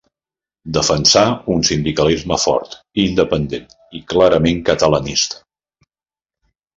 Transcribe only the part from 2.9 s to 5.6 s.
i independent, i clarament catalanista.